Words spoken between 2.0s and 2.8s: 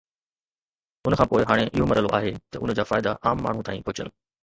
آهي ته ان